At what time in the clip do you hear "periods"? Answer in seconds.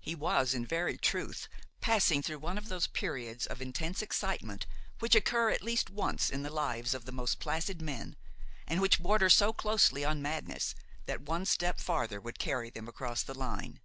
2.88-3.46